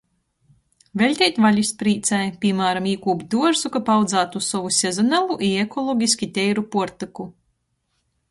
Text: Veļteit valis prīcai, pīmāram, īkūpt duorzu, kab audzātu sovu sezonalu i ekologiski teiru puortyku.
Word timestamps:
Veļteit 0.99 1.35
valis 1.45 1.69
prīcai, 1.81 2.21
pīmāram, 2.45 2.87
īkūpt 2.93 3.27
duorzu, 3.35 3.71
kab 3.75 3.91
audzātu 3.97 4.41
sovu 4.45 4.73
sezonalu 4.79 5.37
i 5.49 5.53
ekologiski 5.65 6.31
teiru 6.39 6.67
puortyku. 6.77 7.27